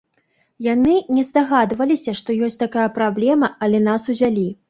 [0.67, 4.47] Яны не здагадваліся, што ёсць такая праблема, але нас узялі.